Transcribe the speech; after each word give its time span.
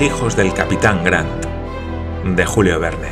Hijos 0.00 0.36
del 0.36 0.54
capitán 0.54 1.02
Grant, 1.02 1.44
de 2.24 2.46
Julio 2.46 2.78
Verne. 2.78 3.08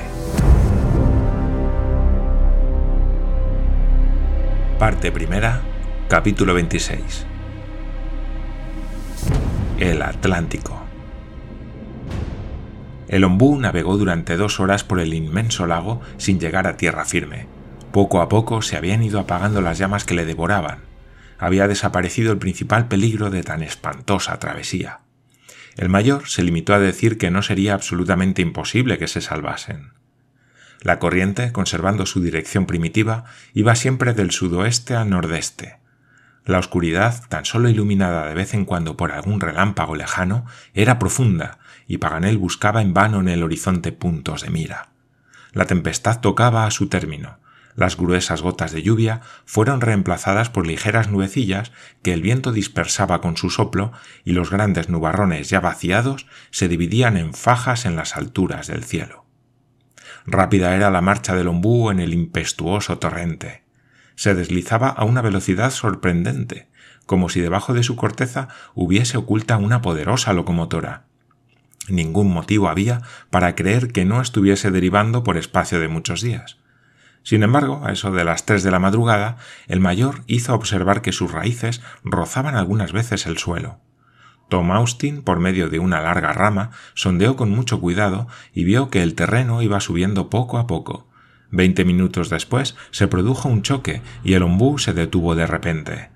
Parte 4.79 5.11
primera, 5.11 5.63
capítulo 6.09 6.55
26. 6.55 7.27
El 9.81 10.01
Atlántico. 10.01 10.81
El 13.09 13.25
ombú 13.25 13.59
navegó 13.59 13.97
durante 13.97 14.37
dos 14.37 14.61
horas 14.61 14.85
por 14.85 15.01
el 15.01 15.13
inmenso 15.13 15.67
lago 15.67 16.01
sin 16.19 16.39
llegar 16.39 16.69
a 16.69 16.77
tierra 16.77 17.05
firme. 17.05 17.49
Poco 17.91 18.21
a 18.21 18.29
poco 18.29 18.63
se 18.63 18.77
habían 18.77 19.03
ido 19.03 19.19
apagando 19.19 19.61
las 19.61 19.79
llamas 19.79 20.05
que 20.05 20.15
le 20.15 20.25
devoraban. 20.25 20.83
Había 21.41 21.67
desaparecido 21.67 22.31
el 22.31 22.39
principal 22.39 22.87
peligro 22.87 23.31
de 23.31 23.43
tan 23.43 23.65
espantosa 23.65 24.39
travesía. 24.39 25.01
El 25.77 25.91
mayor 25.91 26.27
se 26.27 26.43
limitó 26.43 26.73
a 26.73 26.79
decir 26.79 27.19
que 27.19 27.31
no 27.31 27.43
sería 27.43 27.75
absolutamente 27.75 28.41
imposible 28.41 28.97
que 28.97 29.09
se 29.09 29.21
salvasen. 29.21 29.93
La 30.81 30.99
corriente, 30.99 31.53
conservando 31.53 32.07
su 32.07 32.23
dirección 32.23 32.67
primitiva, 32.67 33.25
iba 33.53 33.75
siempre 33.75 34.15
del 34.15 34.31
sudoeste 34.31 34.95
al 34.95 35.11
nordeste. 35.11 35.79
La 36.47 36.59
oscuridad, 36.59 37.25
tan 37.29 37.45
solo 37.45 37.69
iluminada 37.69 38.27
de 38.27 38.35
vez 38.35 38.55
en 38.55 38.65
cuando 38.65 38.97
por 38.97 39.13
algún 39.13 39.41
relámpago 39.41 39.97
lejano, 39.97 40.47
era 40.75 40.99
profunda, 40.99 41.59
y 41.87 41.99
Paganel 41.99 42.39
buscaba 42.39 42.83
en 42.83 42.95
vano 42.95 43.21
en 43.21 43.29
el 43.29 43.43
horizonte 43.43 43.93
puntos 43.93 44.43
de 44.43 44.51
mira. 44.51 44.91
La 45.53 45.67
tempestad 45.67 46.21
tocaba 46.21 46.67
a 46.67 46.71
su 46.71 46.89
término, 46.89 47.39
las 47.77 47.97
gruesas 47.97 48.43
gotas 48.43 48.73
de 48.73 48.83
lluvia 48.83 49.21
fueron 49.45 49.81
reemplazadas 49.81 50.51
por 50.51 50.67
ligeras 50.67 51.09
nubecillas 51.09 51.73
que 52.03 52.13
el 52.13 52.23
viento 52.23 52.51
dispersaba 52.51 53.21
con 53.21 53.37
su 53.37 53.51
soplo 53.51 53.93
y 54.25 54.33
los 54.33 54.51
grandes 54.51 54.89
nubarrones 54.89 55.51
ya 55.51 55.61
vaciados 55.61 56.27
se 56.51 56.69
dividían 56.69 57.17
en 57.17 57.35
fajas 57.35 57.85
en 57.85 57.95
las 57.95 58.17
alturas 58.17 58.67
del 58.67 58.83
cielo. 58.83 59.27
Rápida 60.27 60.75
era 60.75 60.91
la 60.91 61.03
marcha 61.03 61.37
del 61.37 61.49
ombú 61.49 61.91
en 61.91 62.01
el 62.01 62.13
impetuoso 62.13 62.99
torrente. 62.99 63.63
Se 64.17 64.35
deslizaba 64.35 64.89
a 64.89 65.05
una 65.05 65.21
velocidad 65.21 65.71
sorprendente, 65.71 66.69
como 67.05 67.29
si 67.29 67.41
debajo 67.41 67.75
de 67.75 67.83
su 67.83 67.95
corteza 67.95 68.49
hubiese 68.75 69.19
oculta 69.19 69.59
una 69.59 69.83
poderosa 69.83 70.33
locomotora. 70.33 71.05
Ningún 71.89 72.33
motivo 72.33 72.69
había 72.69 73.03
para 73.31 73.55
creer 73.55 73.93
que 73.93 74.05
no 74.05 74.21
estuviese 74.21 74.71
derivando 74.71 75.23
por 75.23 75.37
espacio 75.37 75.79
de 75.79 75.89
muchos 75.89 76.23
días. 76.23 76.59
Sin 77.27 77.43
embargo, 77.43 77.83
a 77.85 77.91
eso 77.91 78.13
de 78.13 78.23
las 78.23 78.47
tres 78.47 78.63
de 78.63 78.71
la 78.71 78.79
madrugada, 78.79 79.37
el 79.67 79.81
mayor 79.81 80.23
hizo 80.29 80.55
observar 80.55 81.03
que 81.03 81.11
sus 81.11 81.33
raíces 81.33 81.83
rozaban 82.05 82.55
algunas 82.55 82.93
veces 82.93 83.27
el 83.27 83.37
suelo. 83.37 83.81
Tom 84.49 84.71
Austin, 84.71 85.23
por 85.23 85.41
medio 85.41 85.69
de 85.69 85.81
una 85.81 86.01
larga 86.01 86.33
rama, 86.33 86.71
sondeó 86.95 87.35
con 87.35 87.51
mucho 87.51 87.81
cuidado 87.81 88.29
y 88.55 88.63
vio 88.63 88.91
que 88.91 89.03
el 89.03 89.17
terreno 89.17 89.61
iba 89.61 89.81
subiendo 89.81 90.31
poco 90.31 90.57
a 90.57 90.69
poco. 90.69 91.11
Veinte 91.51 91.85
minutos 91.85 92.31
después 92.31 92.77
se 92.93 93.09
produjo 93.09 93.49
un 93.49 93.63
choque 93.63 94.03
y 94.23 94.35
el 94.35 94.45
ombú 94.45 94.79
se 94.79 94.93
detuvo 94.93 95.35
de 95.35 95.49
repente. 95.49 96.11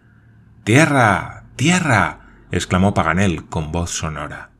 ¡Tierra! 0.62 1.46
¡Tierra! 1.56 2.20
exclamó 2.52 2.94
Paganel 2.94 3.46
con 3.46 3.72
voz 3.72 3.90
sonora. 3.90 4.50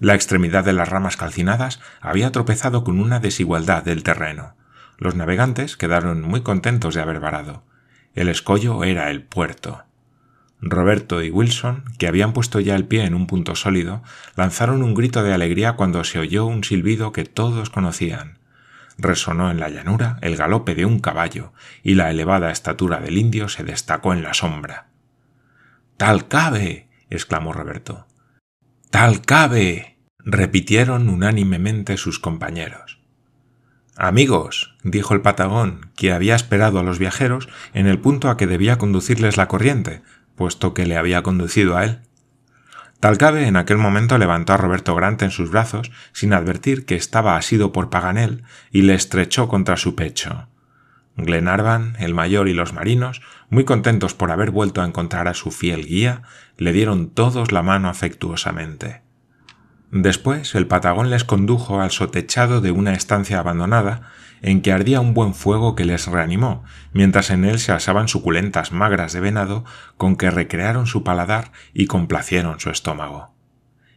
La 0.00 0.14
extremidad 0.14 0.64
de 0.64 0.72
las 0.72 0.88
ramas 0.88 1.18
calcinadas 1.18 1.80
había 2.00 2.32
tropezado 2.32 2.84
con 2.84 3.00
una 3.00 3.20
desigualdad 3.20 3.82
del 3.82 4.02
terreno. 4.02 4.56
Los 4.98 5.14
navegantes 5.14 5.76
quedaron 5.76 6.22
muy 6.22 6.42
contentos 6.42 6.94
de 6.94 7.00
haber 7.00 7.20
varado. 7.20 7.64
El 8.14 8.28
escollo 8.28 8.84
era 8.84 9.10
el 9.10 9.22
puerto. 9.22 9.84
Roberto 10.60 11.22
y 11.22 11.30
Wilson, 11.30 11.84
que 11.98 12.06
habían 12.06 12.32
puesto 12.32 12.60
ya 12.60 12.74
el 12.74 12.86
pie 12.86 13.04
en 13.04 13.14
un 13.14 13.26
punto 13.26 13.54
sólido, 13.54 14.02
lanzaron 14.36 14.82
un 14.82 14.94
grito 14.94 15.22
de 15.22 15.34
alegría 15.34 15.74
cuando 15.74 16.04
se 16.04 16.18
oyó 16.18 16.46
un 16.46 16.64
silbido 16.64 17.12
que 17.12 17.24
todos 17.24 17.70
conocían. 17.70 18.38
Resonó 18.96 19.50
en 19.50 19.60
la 19.60 19.68
llanura 19.68 20.18
el 20.22 20.36
galope 20.36 20.74
de 20.74 20.86
un 20.86 21.00
caballo, 21.00 21.52
y 21.82 21.94
la 21.94 22.10
elevada 22.10 22.50
estatura 22.50 23.00
del 23.00 23.18
indio 23.18 23.48
se 23.48 23.64
destacó 23.64 24.12
en 24.12 24.22
la 24.22 24.34
sombra. 24.34 24.86
Tal 25.96 26.28
cabe. 26.28 26.88
exclamó 27.10 27.52
Roberto. 27.52 28.06
Tal 28.90 29.20
cabe. 29.22 29.98
repitieron 30.18 31.08
unánimemente 31.08 31.96
sus 31.96 32.18
compañeros. 32.18 33.03
Amigos, 33.96 34.74
dijo 34.82 35.14
el 35.14 35.20
patagón, 35.20 35.90
que 35.96 36.12
había 36.12 36.34
esperado 36.34 36.80
a 36.80 36.82
los 36.82 36.98
viajeros 36.98 37.48
en 37.74 37.86
el 37.86 38.00
punto 38.00 38.28
a 38.28 38.36
que 38.36 38.48
debía 38.48 38.76
conducirles 38.76 39.36
la 39.36 39.46
corriente, 39.46 40.02
puesto 40.34 40.74
que 40.74 40.84
le 40.84 40.96
había 40.96 41.22
conducido 41.22 41.76
a 41.76 41.84
él. 41.84 42.00
Talcabe 42.98 43.46
en 43.46 43.56
aquel 43.56 43.78
momento 43.78 44.18
levantó 44.18 44.52
a 44.52 44.56
Roberto 44.56 44.96
Grant 44.96 45.22
en 45.22 45.30
sus 45.30 45.50
brazos, 45.50 45.92
sin 46.12 46.32
advertir 46.32 46.86
que 46.86 46.96
estaba 46.96 47.36
asido 47.36 47.70
por 47.70 47.88
Paganel, 47.88 48.42
y 48.72 48.82
le 48.82 48.94
estrechó 48.94 49.46
contra 49.46 49.76
su 49.76 49.94
pecho. 49.94 50.48
Glenarvan, 51.16 51.94
el 52.00 52.14
mayor 52.14 52.48
y 52.48 52.54
los 52.54 52.72
marinos, 52.72 53.22
muy 53.48 53.64
contentos 53.64 54.14
por 54.14 54.32
haber 54.32 54.50
vuelto 54.50 54.82
a 54.82 54.86
encontrar 54.86 55.28
a 55.28 55.34
su 55.34 55.52
fiel 55.52 55.86
guía, 55.86 56.22
le 56.56 56.72
dieron 56.72 57.10
todos 57.10 57.52
la 57.52 57.62
mano 57.62 57.88
afectuosamente. 57.88 59.03
Después 59.90 60.54
el 60.54 60.66
patagón 60.66 61.10
les 61.10 61.24
condujo 61.24 61.80
al 61.80 61.90
sotechado 61.90 62.60
de 62.60 62.70
una 62.70 62.94
estancia 62.94 63.38
abandonada 63.38 64.02
en 64.42 64.60
que 64.60 64.72
ardía 64.72 65.00
un 65.00 65.14
buen 65.14 65.34
fuego 65.34 65.74
que 65.74 65.84
les 65.84 66.06
reanimó, 66.06 66.64
mientras 66.92 67.30
en 67.30 67.44
él 67.44 67.58
se 67.58 67.72
asaban 67.72 68.08
suculentas 68.08 68.72
magras 68.72 69.12
de 69.12 69.20
venado 69.20 69.64
con 69.96 70.16
que 70.16 70.30
recrearon 70.30 70.86
su 70.86 71.02
paladar 71.02 71.52
y 71.72 71.86
complacieron 71.86 72.60
su 72.60 72.70
estómago. 72.70 73.34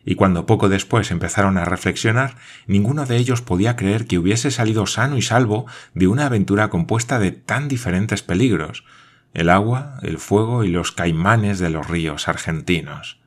Y 0.05 0.15
cuando 0.15 0.45
poco 0.45 0.69
después 0.69 1.11
empezaron 1.11 1.57
a 1.57 1.65
reflexionar, 1.65 2.35
ninguno 2.65 3.05
de 3.05 3.17
ellos 3.17 3.41
podía 3.41 3.75
creer 3.75 4.07
que 4.07 4.17
hubiese 4.17 4.51
salido 4.51 4.85
sano 4.85 5.17
y 5.17 5.21
salvo 5.21 5.65
de 5.93 6.07
una 6.07 6.27
aventura 6.27 6.69
compuesta 6.69 7.19
de 7.19 7.33
tan 7.33 7.67
diferentes 7.67 8.23
peligros 8.23 8.85
el 9.33 9.49
agua, 9.49 9.99
el 10.01 10.17
fuego 10.17 10.63
y 10.63 10.69
los 10.69 10.91
caimanes 10.91 11.59
de 11.59 11.69
los 11.69 11.87
ríos 11.87 12.27
argentinos. 12.27 13.19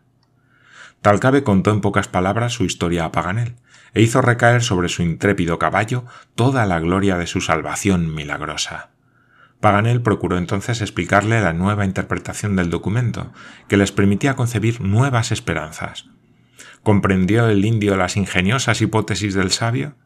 Talcabe 1.03 1.43
contó 1.43 1.71
en 1.71 1.81
pocas 1.81 2.09
palabras 2.09 2.53
su 2.53 2.65
historia 2.65 3.07
a 3.07 3.13
Paganel, 3.13 3.57
e 3.95 4.03
hizo 4.03 4.21
recaer 4.21 4.63
sobre 4.63 4.89
su 4.89 5.03
intrépido 5.03 5.59
caballo 5.59 6.05
toda 6.35 6.67
la 6.67 6.79
gloria 6.79 7.17
de 7.17 7.27
su 7.27 7.41
salvación 7.41 8.15
milagrosa. 8.15 8.91
Paganel 9.61 10.01
procuró 10.01 10.39
entonces 10.39 10.81
explicarle 10.81 11.41
la 11.41 11.53
nueva 11.53 11.85
interpretación 11.85 12.57
del 12.57 12.71
documento, 12.71 13.33
que 13.69 13.77
les 13.77 13.93
permitía 13.93 14.37
concebir 14.37 14.81
nuevas 14.81 15.33
esperanzas. 15.33 16.07
¿Comprendió 16.83 17.49
el 17.49 17.65
indio 17.65 17.97
las 17.97 18.17
ingeniosas 18.17 18.81
hipótesis 18.81 19.35
del 19.35 19.51
sabio? 19.51 19.97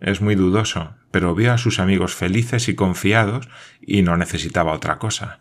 Es 0.00 0.20
muy 0.20 0.34
dudoso, 0.34 0.94
pero 1.10 1.34
vio 1.34 1.54
a 1.54 1.58
sus 1.58 1.78
amigos 1.78 2.14
felices 2.14 2.68
y 2.68 2.74
confiados 2.74 3.48
y 3.80 4.02
no 4.02 4.16
necesitaba 4.18 4.72
otra 4.72 4.98
cosa. 4.98 5.40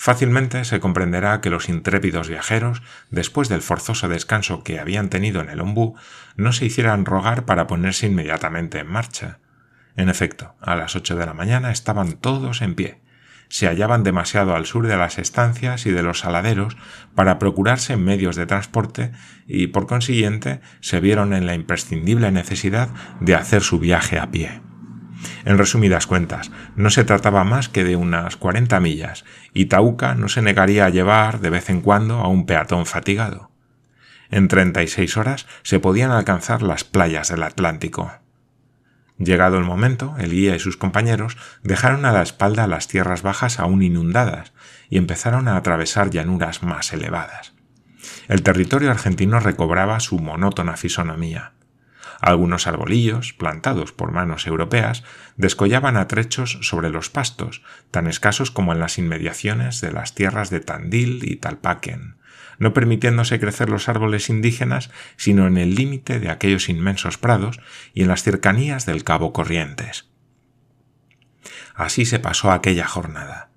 Fácilmente 0.00 0.64
se 0.64 0.78
comprenderá 0.78 1.40
que 1.40 1.50
los 1.50 1.68
intrépidos 1.68 2.28
viajeros, 2.28 2.82
después 3.10 3.48
del 3.48 3.62
forzoso 3.62 4.08
descanso 4.08 4.62
que 4.62 4.78
habían 4.78 5.08
tenido 5.08 5.40
en 5.40 5.50
el 5.50 5.60
ombú, 5.60 5.96
no 6.36 6.52
se 6.52 6.66
hicieran 6.66 7.04
rogar 7.04 7.46
para 7.46 7.66
ponerse 7.66 8.06
inmediatamente 8.06 8.78
en 8.78 8.86
marcha. 8.86 9.40
En 9.96 10.08
efecto, 10.08 10.54
a 10.60 10.76
las 10.76 10.94
ocho 10.94 11.16
de 11.16 11.26
la 11.26 11.34
mañana 11.34 11.72
estaban 11.72 12.12
todos 12.12 12.62
en 12.62 12.76
pie. 12.76 13.00
Se 13.48 13.66
hallaban 13.66 14.04
demasiado 14.04 14.54
al 14.54 14.66
sur 14.66 14.86
de 14.86 14.96
las 14.96 15.18
estancias 15.18 15.84
y 15.84 15.90
de 15.90 16.04
los 16.04 16.20
saladeros 16.20 16.76
para 17.16 17.40
procurarse 17.40 17.96
medios 17.96 18.36
de 18.36 18.46
transporte 18.46 19.10
y, 19.48 19.66
por 19.66 19.88
consiguiente, 19.88 20.60
se 20.78 21.00
vieron 21.00 21.32
en 21.32 21.44
la 21.44 21.54
imprescindible 21.54 22.30
necesidad 22.30 22.88
de 23.18 23.34
hacer 23.34 23.62
su 23.62 23.80
viaje 23.80 24.20
a 24.20 24.30
pie. 24.30 24.67
En 25.44 25.58
resumidas 25.58 26.06
cuentas, 26.06 26.50
no 26.76 26.90
se 26.90 27.04
trataba 27.04 27.44
más 27.44 27.68
que 27.68 27.84
de 27.84 27.96
unas 27.96 28.36
cuarenta 28.36 28.80
millas, 28.80 29.24
y 29.52 29.66
Tauca 29.66 30.14
no 30.14 30.28
se 30.28 30.42
negaría 30.42 30.84
a 30.84 30.90
llevar 30.90 31.40
de 31.40 31.50
vez 31.50 31.70
en 31.70 31.80
cuando 31.80 32.18
a 32.20 32.28
un 32.28 32.46
peatón 32.46 32.86
fatigado. 32.86 33.50
En 34.30 34.48
treinta 34.48 34.82
y 34.82 34.88
seis 34.88 35.16
horas 35.16 35.46
se 35.62 35.80
podían 35.80 36.10
alcanzar 36.10 36.62
las 36.62 36.84
playas 36.84 37.28
del 37.28 37.42
Atlántico. 37.42 38.12
Llegado 39.18 39.58
el 39.58 39.64
momento, 39.64 40.14
el 40.18 40.30
guía 40.30 40.54
y 40.54 40.60
sus 40.60 40.76
compañeros 40.76 41.36
dejaron 41.62 42.04
a 42.04 42.12
la 42.12 42.22
espalda 42.22 42.68
las 42.68 42.86
tierras 42.86 43.22
bajas 43.22 43.58
aún 43.58 43.82
inundadas 43.82 44.52
y 44.90 44.98
empezaron 44.98 45.48
a 45.48 45.56
atravesar 45.56 46.10
llanuras 46.10 46.62
más 46.62 46.92
elevadas. 46.92 47.54
El 48.28 48.42
territorio 48.42 48.90
argentino 48.90 49.40
recobraba 49.40 49.98
su 49.98 50.18
monótona 50.18 50.76
fisonomía. 50.76 51.54
Algunos 52.20 52.66
arbolillos, 52.66 53.32
plantados 53.32 53.92
por 53.92 54.10
manos 54.10 54.46
europeas, 54.46 55.04
descollaban 55.36 55.96
a 55.96 56.08
trechos 56.08 56.58
sobre 56.62 56.90
los 56.90 57.10
pastos, 57.10 57.62
tan 57.90 58.08
escasos 58.08 58.50
como 58.50 58.72
en 58.72 58.80
las 58.80 58.98
inmediaciones 58.98 59.80
de 59.80 59.92
las 59.92 60.14
tierras 60.14 60.50
de 60.50 60.60
Tandil 60.60 61.20
y 61.22 61.36
Talpaquen, 61.36 62.16
no 62.58 62.74
permitiéndose 62.74 63.38
crecer 63.38 63.70
los 63.70 63.88
árboles 63.88 64.30
indígenas 64.30 64.90
sino 65.16 65.46
en 65.46 65.58
el 65.58 65.76
límite 65.76 66.18
de 66.18 66.28
aquellos 66.30 66.68
inmensos 66.68 67.18
prados 67.18 67.60
y 67.94 68.02
en 68.02 68.08
las 68.08 68.24
cercanías 68.24 68.84
del 68.84 69.04
Cabo 69.04 69.32
Corrientes. 69.32 70.08
Así 71.76 72.04
se 72.04 72.18
pasó 72.18 72.50
aquella 72.50 72.88
jornada. 72.88 73.50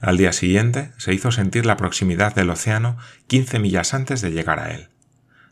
Al 0.00 0.16
día 0.16 0.32
siguiente 0.32 0.92
se 0.96 1.14
hizo 1.14 1.30
sentir 1.30 1.66
la 1.66 1.76
proximidad 1.76 2.34
del 2.34 2.50
océano 2.50 2.98
quince 3.28 3.60
millas 3.60 3.94
antes 3.94 4.20
de 4.20 4.32
llegar 4.32 4.58
a 4.58 4.72
él. 4.72 4.88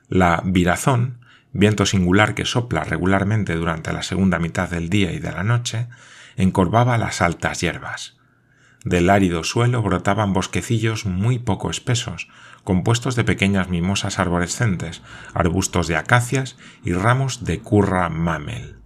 La 0.08 0.42
virazón 0.44 1.20
viento 1.56 1.86
singular 1.86 2.34
que 2.34 2.44
sopla 2.44 2.84
regularmente 2.84 3.54
durante 3.54 3.92
la 3.92 4.02
segunda 4.02 4.38
mitad 4.38 4.70
del 4.70 4.90
día 4.90 5.12
y 5.12 5.18
de 5.18 5.32
la 5.32 5.42
noche, 5.42 5.88
encorvaba 6.36 6.98
las 6.98 7.22
altas 7.22 7.60
hierbas. 7.60 8.16
Del 8.84 9.10
árido 9.10 9.42
suelo 9.42 9.82
brotaban 9.82 10.32
bosquecillos 10.32 11.06
muy 11.06 11.38
poco 11.38 11.70
espesos, 11.70 12.28
compuestos 12.62 13.16
de 13.16 13.24
pequeñas 13.24 13.68
mimosas 13.68 14.18
arborescentes, 14.18 15.02
arbustos 15.34 15.88
de 15.88 15.96
acacias 15.96 16.56
y 16.84 16.92
ramos 16.92 17.44
de 17.44 17.60
curra 17.60 18.08
mamel. 18.10 18.76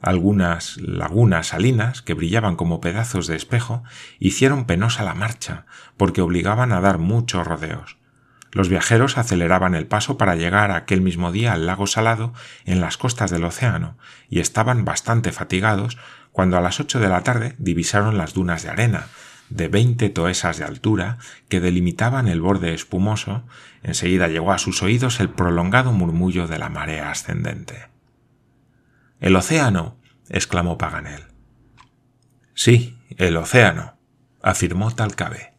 Algunas 0.00 0.76
lagunas 0.78 1.48
salinas, 1.48 2.02
que 2.02 2.14
brillaban 2.14 2.56
como 2.56 2.80
pedazos 2.80 3.28
de 3.28 3.36
espejo, 3.36 3.84
hicieron 4.18 4.66
penosa 4.66 5.04
la 5.04 5.14
marcha, 5.14 5.64
porque 5.96 6.20
obligaban 6.20 6.72
a 6.72 6.80
dar 6.80 6.98
muchos 6.98 7.46
rodeos. 7.46 8.01
Los 8.52 8.68
viajeros 8.68 9.16
aceleraban 9.16 9.74
el 9.74 9.86
paso 9.86 10.18
para 10.18 10.36
llegar 10.36 10.70
aquel 10.70 11.00
mismo 11.00 11.32
día 11.32 11.54
al 11.54 11.66
lago 11.66 11.86
salado 11.86 12.34
en 12.66 12.82
las 12.82 12.98
costas 12.98 13.30
del 13.30 13.44
océano, 13.44 13.96
y 14.28 14.40
estaban 14.40 14.84
bastante 14.84 15.32
fatigados 15.32 15.96
cuando 16.32 16.58
a 16.58 16.60
las 16.60 16.78
ocho 16.78 17.00
de 17.00 17.08
la 17.08 17.22
tarde 17.22 17.54
divisaron 17.58 18.18
las 18.18 18.34
dunas 18.34 18.62
de 18.62 18.68
arena, 18.68 19.06
de 19.48 19.68
veinte 19.68 20.10
toesas 20.10 20.58
de 20.58 20.64
altura, 20.64 21.16
que 21.48 21.60
delimitaban 21.60 22.28
el 22.28 22.42
borde 22.42 22.74
espumoso, 22.74 23.42
enseguida 23.82 24.28
llegó 24.28 24.52
a 24.52 24.58
sus 24.58 24.82
oídos 24.82 25.20
el 25.20 25.30
prolongado 25.30 25.92
murmullo 25.92 26.46
de 26.46 26.58
la 26.58 26.68
marea 26.68 27.10
ascendente. 27.10 27.88
El 29.18 29.34
océano. 29.34 29.96
exclamó 30.28 30.76
Paganel. 30.76 31.24
Sí, 32.54 32.98
el 33.16 33.36
océano, 33.36 33.96
afirmó 34.42 34.90
Talcabe 34.90 35.51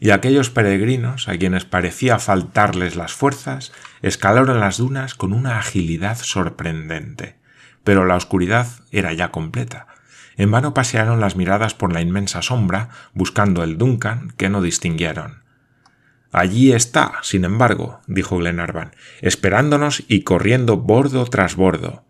y 0.00 0.10
aquellos 0.10 0.50
peregrinos, 0.50 1.28
a 1.28 1.36
quienes 1.36 1.64
parecía 1.64 2.18
faltarles 2.18 2.94
las 2.94 3.12
fuerzas, 3.12 3.72
escalaron 4.00 4.60
las 4.60 4.78
dunas 4.78 5.14
con 5.14 5.32
una 5.32 5.58
agilidad 5.58 6.18
sorprendente. 6.18 7.36
Pero 7.82 8.04
la 8.04 8.16
oscuridad 8.16 8.68
era 8.92 9.12
ya 9.12 9.30
completa. 9.30 9.88
En 10.36 10.52
vano 10.52 10.72
pasearon 10.72 11.20
las 11.20 11.34
miradas 11.34 11.74
por 11.74 11.92
la 11.92 12.00
inmensa 12.00 12.42
sombra, 12.42 12.90
buscando 13.12 13.64
el 13.64 13.76
Duncan, 13.76 14.32
que 14.36 14.48
no 14.48 14.62
distinguieron. 14.62 15.42
Allí 16.30 16.72
está, 16.72 17.14
sin 17.22 17.44
embargo, 17.44 18.00
dijo 18.06 18.36
Glenarvan, 18.36 18.94
esperándonos 19.20 20.04
y 20.06 20.22
corriendo 20.22 20.76
bordo 20.76 21.24
tras 21.24 21.56
bordo. 21.56 22.04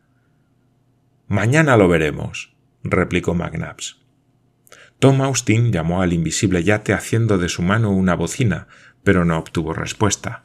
Mañana 1.26 1.76
lo 1.76 1.88
veremos, 1.88 2.52
replicó 2.82 3.34
McNabbs. 3.34 3.98
Tom 4.98 5.22
Austin 5.22 5.70
llamó 5.70 6.02
al 6.02 6.12
invisible 6.12 6.64
yate 6.64 6.92
haciendo 6.92 7.38
de 7.38 7.48
su 7.48 7.62
mano 7.62 7.90
una 7.90 8.16
bocina, 8.16 8.66
pero 9.04 9.24
no 9.24 9.38
obtuvo 9.38 9.72
respuesta. 9.72 10.42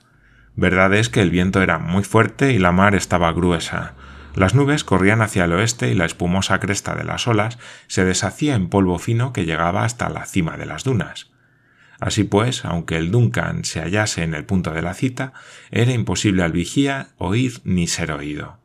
Verdad 0.56 0.94
es 0.94 1.10
que 1.10 1.22
el 1.22 1.32
viento 1.32 1.64
era 1.64 1.80
muy 1.80 2.04
fuerte 2.04 2.54
y 2.54 2.60
la 2.60 2.72
mar 2.72 2.94
estaba 2.94 3.34
gruesa. 3.34 3.96
Las 4.36 4.54
nubes 4.54 4.84
corrían 4.84 5.24
hacia 5.24 5.46
el 5.46 5.54
oeste 5.54 5.92
y 5.92 5.96
la 5.96 6.06
espumosa 6.06 6.60
cresta 6.60 6.94
de 6.94 7.04
las 7.04 7.28
olas 7.28 7.58
se 7.88 8.06
deshacía 8.06 8.54
en 8.54 8.70
polvo 8.70 9.00
fino 9.00 9.34
que 9.34 9.46
llegaba 9.46 9.86
hasta 9.86 10.10
la 10.10 10.28
cima 10.28 10.56
de 10.56 10.68
las 10.68 10.84
dunas. 10.84 11.32
Así 12.00 12.24
pues, 12.24 12.64
aunque 12.64 12.98
el 12.98 13.10
Duncan 13.10 13.66
se 13.66 13.82
hallase 13.82 14.22
en 14.22 14.36
el 14.36 14.46
punto 14.46 14.72
de 14.72 14.84
la 14.84 14.94
cita, 14.94 15.34
era 15.72 15.94
imposible 15.94 16.44
al 16.44 16.52
vigía 16.52 17.08
oír 17.18 17.60
ni 17.64 17.88
ser 17.88 18.12
oído. 18.12 18.60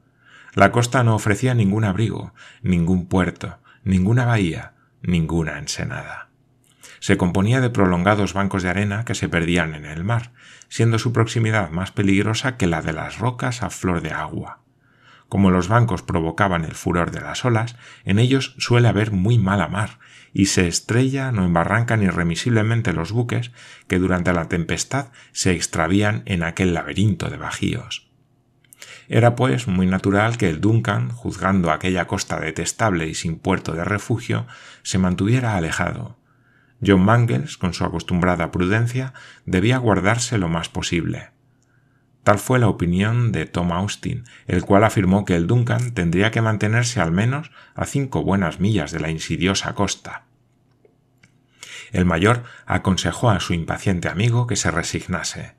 La 0.54 0.70
costa 0.70 1.02
no 1.02 1.14
ofrecía 1.14 1.54
ningún 1.54 1.84
abrigo, 1.84 2.34
ningún 2.60 3.06
puerto, 3.06 3.58
ninguna 3.84 4.26
bahía, 4.26 4.72
ninguna 5.02 5.58
ensenada. 5.58 6.28
Se 7.00 7.16
componía 7.16 7.60
de 7.60 7.70
prolongados 7.70 8.32
bancos 8.32 8.62
de 8.62 8.70
arena 8.70 9.04
que 9.04 9.14
se 9.14 9.28
perdían 9.28 9.74
en 9.74 9.84
el 9.84 10.04
mar, 10.04 10.32
siendo 10.68 10.98
su 10.98 11.12
proximidad 11.12 11.70
más 11.70 11.92
peligrosa 11.92 12.56
que 12.56 12.66
la 12.66 12.82
de 12.82 12.92
las 12.92 13.18
rocas 13.18 13.62
a 13.62 13.70
flor 13.70 14.00
de 14.00 14.10
agua. 14.10 14.60
Como 15.28 15.50
los 15.50 15.68
bancos 15.68 16.02
provocaban 16.02 16.64
el 16.64 16.74
furor 16.74 17.10
de 17.10 17.20
las 17.20 17.44
olas, 17.44 17.76
en 18.04 18.18
ellos 18.18 18.54
suele 18.58 18.88
haber 18.88 19.12
muy 19.12 19.38
mala 19.38 19.68
mar, 19.68 19.98
y 20.32 20.46
se 20.46 20.66
estrellan 20.66 21.38
o 21.38 21.44
embarrancan 21.44 22.02
irremisiblemente 22.02 22.92
los 22.92 23.12
buques 23.12 23.50
que 23.86 23.98
durante 23.98 24.32
la 24.32 24.48
tempestad 24.48 25.08
se 25.32 25.52
extravían 25.52 26.22
en 26.26 26.42
aquel 26.42 26.74
laberinto 26.74 27.30
de 27.30 27.36
bajíos. 27.36 28.07
Era 29.08 29.36
pues 29.36 29.66
muy 29.66 29.86
natural 29.86 30.36
que 30.36 30.50
el 30.50 30.60
Duncan, 30.60 31.10
juzgando 31.10 31.70
aquella 31.70 32.06
costa 32.06 32.38
detestable 32.38 33.08
y 33.08 33.14
sin 33.14 33.38
puerto 33.38 33.72
de 33.72 33.84
refugio, 33.84 34.46
se 34.82 34.98
mantuviera 34.98 35.56
alejado. 35.56 36.18
John 36.86 37.04
Mangles, 37.04 37.56
con 37.56 37.72
su 37.72 37.84
acostumbrada 37.84 38.50
prudencia, 38.50 39.14
debía 39.46 39.78
guardarse 39.78 40.36
lo 40.36 40.48
más 40.48 40.68
posible. 40.68 41.30
Tal 42.22 42.38
fue 42.38 42.58
la 42.58 42.68
opinión 42.68 43.32
de 43.32 43.46
Tom 43.46 43.72
Austin, 43.72 44.24
el 44.46 44.62
cual 44.62 44.84
afirmó 44.84 45.24
que 45.24 45.34
el 45.34 45.46
Duncan 45.46 45.94
tendría 45.94 46.30
que 46.30 46.42
mantenerse 46.42 47.00
al 47.00 47.10
menos 47.10 47.50
a 47.74 47.86
cinco 47.86 48.22
buenas 48.22 48.60
millas 48.60 48.92
de 48.92 49.00
la 49.00 49.10
insidiosa 49.10 49.74
costa. 49.74 50.24
El 51.90 52.04
mayor 52.04 52.44
aconsejó 52.66 53.30
a 53.30 53.40
su 53.40 53.54
impaciente 53.54 54.08
amigo 54.08 54.46
que 54.46 54.56
se 54.56 54.70
resignase. 54.70 55.57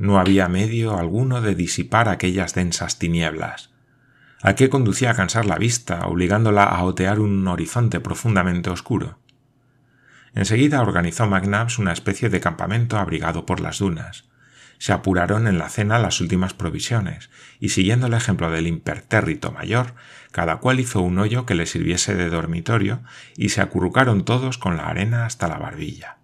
No 0.00 0.18
había 0.18 0.48
medio 0.48 0.96
alguno 0.96 1.42
de 1.42 1.54
disipar 1.54 2.08
aquellas 2.08 2.54
densas 2.54 2.98
tinieblas. 2.98 3.68
¿A 4.40 4.54
qué 4.54 4.70
conducía 4.70 5.10
a 5.10 5.14
cansar 5.14 5.44
la 5.44 5.58
vista, 5.58 6.06
obligándola 6.06 6.64
a 6.64 6.82
otear 6.84 7.20
un 7.20 7.46
horizonte 7.46 8.00
profundamente 8.00 8.70
oscuro? 8.70 9.18
Enseguida 10.34 10.80
organizó 10.80 11.26
McNabbs 11.26 11.78
una 11.78 11.92
especie 11.92 12.30
de 12.30 12.40
campamento 12.40 12.96
abrigado 12.96 13.44
por 13.44 13.60
las 13.60 13.80
dunas. 13.80 14.24
Se 14.78 14.94
apuraron 14.94 15.46
en 15.46 15.58
la 15.58 15.68
cena 15.68 15.98
las 15.98 16.22
últimas 16.22 16.54
provisiones, 16.54 17.28
y 17.58 17.68
siguiendo 17.68 18.06
el 18.06 18.14
ejemplo 18.14 18.50
del 18.50 18.68
impertérrito 18.68 19.52
mayor, 19.52 19.94
cada 20.32 20.60
cual 20.60 20.80
hizo 20.80 21.02
un 21.02 21.18
hoyo 21.18 21.44
que 21.44 21.54
le 21.54 21.66
sirviese 21.66 22.14
de 22.14 22.30
dormitorio 22.30 23.02
y 23.36 23.50
se 23.50 23.60
acurrucaron 23.60 24.24
todos 24.24 24.56
con 24.56 24.78
la 24.78 24.86
arena 24.86 25.26
hasta 25.26 25.46
la 25.46 25.58
barbilla. 25.58 26.16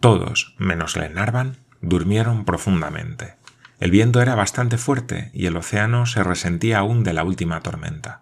Todos, 0.00 0.54
menos 0.58 0.96
Glenarvan, 0.96 1.64
durmieron 1.86 2.44
profundamente. 2.44 3.36
El 3.78 3.90
viento 3.90 4.22
era 4.22 4.34
bastante 4.34 4.78
fuerte 4.78 5.30
y 5.32 5.46
el 5.46 5.56
océano 5.56 6.06
se 6.06 6.22
resentía 6.22 6.78
aún 6.78 7.04
de 7.04 7.12
la 7.12 7.24
última 7.24 7.60
tormenta. 7.60 8.20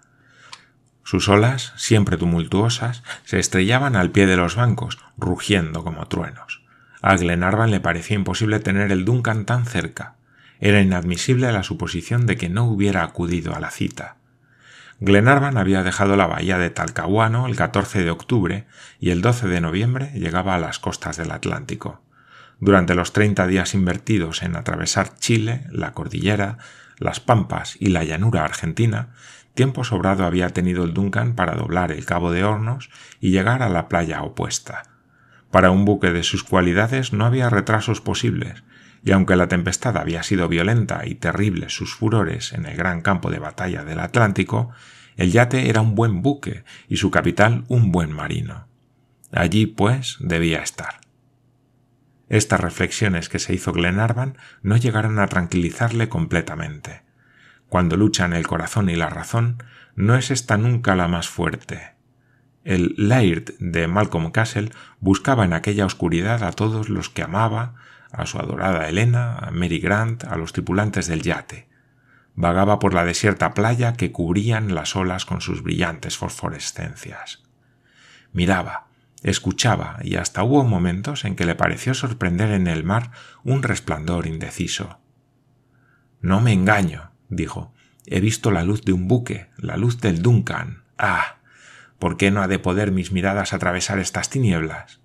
Sus 1.04 1.28
olas, 1.28 1.72
siempre 1.76 2.16
tumultuosas, 2.16 3.02
se 3.24 3.38
estrellaban 3.38 3.94
al 3.94 4.10
pie 4.10 4.26
de 4.26 4.36
los 4.36 4.56
bancos, 4.56 4.98
rugiendo 5.16 5.84
como 5.84 6.06
truenos. 6.06 6.62
A 7.02 7.16
Glenarvan 7.16 7.70
le 7.70 7.80
parecía 7.80 8.16
imposible 8.16 8.58
tener 8.60 8.90
el 8.90 9.04
Duncan 9.04 9.44
tan 9.44 9.66
cerca. 9.66 10.16
Era 10.60 10.80
inadmisible 10.80 11.52
la 11.52 11.62
suposición 11.62 12.26
de 12.26 12.36
que 12.36 12.48
no 12.48 12.64
hubiera 12.64 13.02
acudido 13.02 13.54
a 13.54 13.60
la 13.60 13.70
cita. 13.70 14.16
Glenarvan 15.00 15.58
había 15.58 15.82
dejado 15.82 16.16
la 16.16 16.26
bahía 16.26 16.56
de 16.56 16.70
Talcahuano 16.70 17.46
el 17.46 17.56
14 17.56 18.02
de 18.02 18.10
octubre 18.10 18.66
y 18.98 19.10
el 19.10 19.20
12 19.20 19.48
de 19.48 19.60
noviembre 19.60 20.12
llegaba 20.14 20.54
a 20.54 20.58
las 20.58 20.78
costas 20.78 21.16
del 21.16 21.30
Atlántico. 21.30 22.00
Durante 22.64 22.94
los 22.94 23.12
treinta 23.12 23.46
días 23.46 23.74
invertidos 23.74 24.42
en 24.42 24.56
atravesar 24.56 25.18
Chile, 25.18 25.66
la 25.70 25.92
cordillera, 25.92 26.56
las 26.98 27.20
pampas 27.20 27.76
y 27.78 27.88
la 27.88 28.04
llanura 28.04 28.42
argentina, 28.42 29.10
tiempo 29.52 29.84
sobrado 29.84 30.24
había 30.24 30.48
tenido 30.48 30.84
el 30.84 30.94
Duncan 30.94 31.34
para 31.34 31.56
doblar 31.56 31.92
el 31.92 32.06
Cabo 32.06 32.32
de 32.32 32.42
Hornos 32.42 32.88
y 33.20 33.32
llegar 33.32 33.62
a 33.62 33.68
la 33.68 33.86
playa 33.88 34.22
opuesta. 34.22 34.84
Para 35.50 35.70
un 35.70 35.84
buque 35.84 36.10
de 36.10 36.22
sus 36.22 36.42
cualidades 36.42 37.12
no 37.12 37.26
había 37.26 37.50
retrasos 37.50 38.00
posibles, 38.00 38.64
y 39.04 39.12
aunque 39.12 39.36
la 39.36 39.48
tempestad 39.48 39.98
había 39.98 40.22
sido 40.22 40.48
violenta 40.48 41.06
y 41.06 41.16
terrible 41.16 41.68
sus 41.68 41.94
furores 41.94 42.54
en 42.54 42.64
el 42.64 42.78
gran 42.78 43.02
campo 43.02 43.30
de 43.30 43.40
batalla 43.40 43.84
del 43.84 44.00
Atlántico, 44.00 44.70
el 45.18 45.32
yate 45.32 45.68
era 45.68 45.82
un 45.82 45.94
buen 45.94 46.22
buque 46.22 46.64
y 46.88 46.96
su 46.96 47.10
capital 47.10 47.66
un 47.68 47.92
buen 47.92 48.10
marino. 48.10 48.68
Allí, 49.32 49.66
pues, 49.66 50.16
debía 50.20 50.62
estar. 50.62 51.03
Estas 52.34 52.58
reflexiones 52.58 53.28
que 53.28 53.38
se 53.38 53.54
hizo 53.54 53.72
Glenarvan 53.72 54.36
no 54.60 54.76
llegaron 54.76 55.20
a 55.20 55.28
tranquilizarle 55.28 56.08
completamente. 56.08 57.02
Cuando 57.68 57.96
luchan 57.96 58.32
el 58.32 58.44
corazón 58.44 58.90
y 58.90 58.96
la 58.96 59.08
razón, 59.08 59.62
no 59.94 60.16
es 60.16 60.32
esta 60.32 60.56
nunca 60.56 60.96
la 60.96 61.06
más 61.06 61.28
fuerte. 61.28 61.94
El 62.64 62.92
Laird 62.96 63.56
de 63.60 63.86
Malcolm 63.86 64.32
Castle 64.32 64.72
buscaba 64.98 65.44
en 65.44 65.52
aquella 65.52 65.86
oscuridad 65.86 66.42
a 66.42 66.50
todos 66.50 66.88
los 66.88 67.08
que 67.08 67.22
amaba, 67.22 67.76
a 68.10 68.26
su 68.26 68.40
adorada 68.40 68.88
Helena, 68.88 69.36
a 69.36 69.52
Mary 69.52 69.78
Grant, 69.78 70.24
a 70.24 70.36
los 70.36 70.52
tripulantes 70.52 71.06
del 71.06 71.22
yate. 71.22 71.68
Vagaba 72.34 72.80
por 72.80 72.94
la 72.94 73.04
desierta 73.04 73.54
playa 73.54 73.92
que 73.92 74.10
cubrían 74.10 74.74
las 74.74 74.96
olas 74.96 75.24
con 75.24 75.40
sus 75.40 75.62
brillantes 75.62 76.18
fosforescencias. 76.18 77.44
Miraba, 78.32 78.83
Escuchaba 79.24 79.98
y 80.02 80.16
hasta 80.16 80.44
hubo 80.44 80.64
momentos 80.64 81.24
en 81.24 81.34
que 81.34 81.46
le 81.46 81.54
pareció 81.54 81.94
sorprender 81.94 82.50
en 82.50 82.66
el 82.66 82.84
mar 82.84 83.10
un 83.42 83.62
resplandor 83.62 84.26
indeciso. 84.26 85.00
No 86.20 86.42
me 86.42 86.52
engaño, 86.52 87.10
dijo. 87.30 87.72
He 88.06 88.20
visto 88.20 88.50
la 88.50 88.64
luz 88.64 88.82
de 88.82 88.92
un 88.92 89.08
buque, 89.08 89.48
la 89.56 89.78
luz 89.78 89.98
del 90.02 90.20
Duncan. 90.20 90.82
Ah. 90.98 91.38
¿Por 91.98 92.18
qué 92.18 92.30
no 92.30 92.42
ha 92.42 92.48
de 92.48 92.58
poder 92.58 92.92
mis 92.92 93.12
miradas 93.12 93.54
atravesar 93.54 93.98
estas 93.98 94.28
tinieblas? 94.28 95.00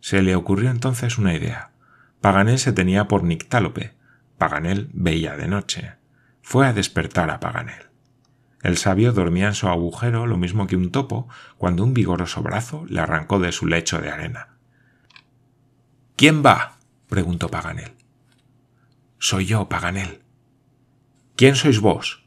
Se 0.00 0.22
le 0.22 0.34
ocurrió 0.34 0.70
entonces 0.70 1.18
una 1.18 1.34
idea. 1.34 1.72
Paganel 2.22 2.58
se 2.58 2.72
tenía 2.72 3.06
por 3.06 3.22
nictálope. 3.22 3.92
Paganel 4.38 4.88
veía 4.94 5.36
de 5.36 5.46
noche. 5.46 5.92
fue 6.40 6.66
a 6.66 6.72
despertar 6.72 7.30
a 7.30 7.38
Paganel. 7.38 7.86
El 8.62 8.76
sabio 8.78 9.12
dormía 9.12 9.48
en 9.48 9.54
su 9.54 9.68
agujero 9.68 10.26
lo 10.26 10.36
mismo 10.36 10.66
que 10.66 10.76
un 10.76 10.90
topo 10.90 11.28
cuando 11.58 11.84
un 11.84 11.94
vigoroso 11.94 12.42
brazo 12.42 12.84
le 12.88 13.00
arrancó 13.00 13.38
de 13.38 13.52
su 13.52 13.66
lecho 13.66 14.00
de 14.00 14.10
arena. 14.10 14.48
¿Quién 16.16 16.42
va? 16.44 16.78
preguntó 17.08 17.48
Paganel. 17.48 17.92
Soy 19.18 19.46
yo, 19.46 19.68
Paganel. 19.68 20.22
¿Quién 21.36 21.54
sois 21.54 21.80
vos? 21.80 22.24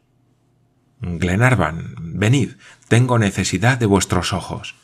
Glenarvan, 1.02 1.96
venid, 1.98 2.54
tengo 2.88 3.18
necesidad 3.18 3.78
de 3.78 3.86
vuestros 3.86 4.34
ojos. 4.34 4.76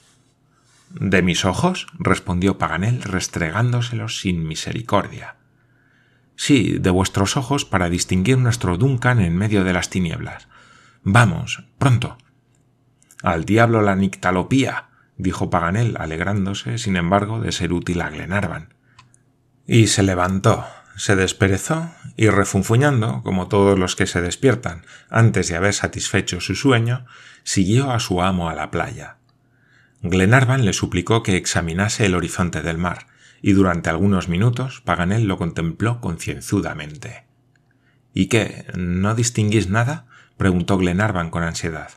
¿De 0.90 1.22
mis 1.22 1.46
ojos? 1.46 1.88
respondió 2.00 2.58
Paganel 2.58 3.02
restregándoselos 3.02 4.20
sin 4.20 4.48
misericordia. 4.48 5.36
Sí, 6.36 6.78
de 6.80 6.90
vuestros 6.90 7.38
ojos 7.38 7.66
para 7.66 7.90
distinguir 7.90 8.38
nuestro 8.38 8.78
Duncan 8.78 9.20
en 9.20 9.36
medio 9.36 9.64
de 9.64 9.74
las 9.74 9.90
tinieblas. 9.90 10.48
Vamos, 11.08 11.64
pronto. 11.78 12.18
Al 13.22 13.46
diablo 13.46 13.84
la 13.84 13.96
nictalopía, 13.96 14.90
dijo 15.18 15.52
Paganel, 15.52 15.98
alegrándose, 16.00 16.80
sin 16.80 16.98
embargo, 16.98 17.40
de 17.40 17.52
ser 17.52 17.74
útil 17.74 18.02
a 18.02 18.10
Glenarvan. 18.10 18.74
Y 19.68 19.86
se 19.86 20.02
levantó, 20.02 20.66
se 20.98 21.16
desperezó 21.16 21.92
y 22.18 22.30
refunfuñando, 22.30 23.22
como 23.22 23.48
todos 23.48 23.78
los 23.78 23.96
que 23.96 24.08
se 24.08 24.20
despiertan 24.20 24.84
antes 25.12 25.48
de 25.48 25.56
haber 25.56 25.76
satisfecho 25.76 26.42
su 26.42 26.56
sueño, 26.56 27.06
siguió 27.44 27.92
a 27.92 28.00
su 28.00 28.24
amo 28.24 28.50
a 28.50 28.56
la 28.56 28.72
playa. 28.72 29.18
Glenarvan 30.02 30.66
le 30.66 30.74
suplicó 30.74 31.22
que 31.22 31.38
examinase 31.38 32.08
el 32.08 32.16
horizonte 32.16 32.64
del 32.64 32.80
mar, 32.80 33.06
y 33.44 33.54
durante 33.54 33.92
algunos 33.92 34.28
minutos 34.28 34.82
Paganel 34.82 35.28
lo 35.28 35.38
contempló 35.38 36.02
concienzudamente. 36.02 37.26
¿Y 38.12 38.26
qué? 38.26 38.66
¿No 38.76 39.14
distinguís 39.14 39.70
nada? 39.70 40.08
Preguntó 40.38 40.78
Glenarvan 40.78 41.30
con 41.30 41.44
ansiedad. 41.44 41.90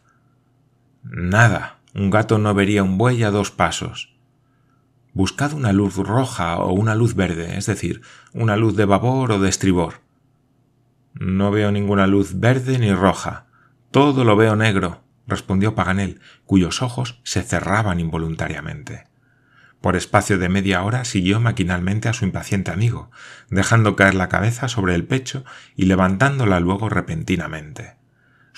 Nada. 1.03 1.79
Un 1.95 2.11
gato 2.11 2.39
no 2.39 2.55
vería 2.55 2.83
un 2.83 2.99
buey 2.99 3.23
a 3.23 3.31
dos 3.31 3.51
pasos. 3.51 4.15
Buscad 5.15 5.53
una 5.53 5.73
luz 5.73 5.97
roja 5.97 6.59
o 6.59 6.73
una 6.73 6.95
luz 6.95 7.15
verde, 7.15 7.57
es 7.57 7.67
decir, 7.67 8.03
una 8.33 8.57
luz 8.57 8.77
de 8.77 8.85
babor 8.85 9.33
o 9.33 9.41
de 9.41 9.49
estribor. 9.49 10.03
No 11.15 11.51
veo 11.51 11.73
ninguna 11.73 12.07
luz 12.07 12.39
verde 12.39 12.79
ni 12.79 12.93
roja. 12.93 13.47
Todo 13.91 14.25
lo 14.25 14.37
veo 14.37 14.55
negro, 14.55 15.03
respondió 15.27 15.75
Paganel, 15.75 16.21
cuyos 16.45 16.83
ojos 16.83 17.21
se 17.25 17.43
cerraban 17.43 17.99
involuntariamente. 18.01 19.09
Por 19.81 19.97
espacio 19.97 20.39
de 20.39 20.49
media 20.49 20.83
hora 20.83 21.05
siguió 21.05 21.41
maquinalmente 21.41 22.09
a 22.09 22.13
su 22.13 22.25
impaciente 22.25 22.71
amigo, 22.71 23.11
dejando 23.49 23.97
caer 23.97 24.15
la 24.15 24.29
cabeza 24.29 24.69
sobre 24.69 24.95
el 24.95 25.05
pecho 25.05 25.45
y 25.77 25.87
levantándola 25.87 26.61
luego 26.61 26.89
repentinamente. 26.89 27.98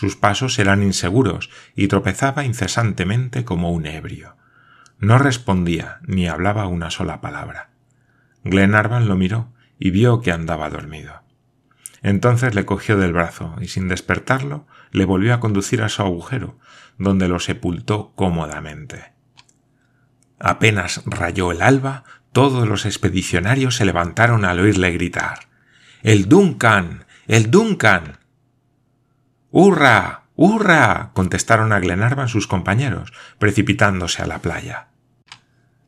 Sus 0.01 0.17
pasos 0.17 0.59
eran 0.59 0.83
inseguros 0.83 1.51
y 1.77 1.89
tropezaba 1.89 2.47
incesantemente 2.47 3.45
como 3.45 3.71
un 3.71 3.85
ebrio. 3.85 4.35
No 4.99 5.19
respondía 5.19 6.01
ni 6.07 6.27
hablaba 6.27 6.69
una 6.69 6.91
sola 6.91 7.21
palabra. 7.21 7.69
Glenarvan 8.43 9.09
lo 9.09 9.17
miró 9.17 9.53
y 9.79 9.91
vio 9.91 10.23
que 10.23 10.33
andaba 10.33 10.71
dormido. 10.71 11.21
Entonces 12.01 12.55
le 12.55 12.65
cogió 12.65 12.97
del 12.97 13.13
brazo 13.13 13.57
y 13.61 13.69
sin 13.69 13.89
despertarlo 13.89 14.67
le 14.91 15.05
volvió 15.05 15.35
a 15.35 15.41
conducir 15.41 15.83
a 15.83 15.91
su 15.91 16.01
agujero, 16.01 16.59
donde 16.97 17.29
lo 17.29 17.39
sepultó 17.39 18.15
cómodamente. 18.17 19.13
Apenas 20.39 21.03
rayó 21.05 21.53
el 21.53 21.61
alba, 21.61 22.05
todos 22.33 22.67
los 22.67 22.87
expedicionarios 22.87 23.77
se 23.77 23.85
levantaron 23.85 24.47
al 24.47 24.61
oírle 24.61 24.93
gritar 24.93 25.41
El 26.03 26.27
Duncan. 26.27 27.05
El 27.27 27.51
Duncan. 27.51 28.20
¡Hurra! 29.53 30.23
¡Hurra! 30.37 31.11
contestaron 31.13 31.73
a 31.73 31.81
Glenarvan 31.81 32.29
sus 32.29 32.47
compañeros, 32.47 33.13
precipitándose 33.39 34.23
a 34.23 34.27
la 34.27 34.39
playa. 34.39 34.89